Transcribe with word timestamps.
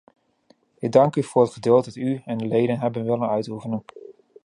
Ik 0.79 0.91
dank 0.91 1.15
u 1.15 1.23
voor 1.23 1.43
het 1.43 1.53
geduld 1.53 1.85
dat 1.85 1.95
u 1.95 2.21
en 2.25 2.37
de 2.37 2.45
leden 2.45 2.79
hebben 2.79 3.05
willen 3.05 3.29
uitoefenen. 3.29 3.83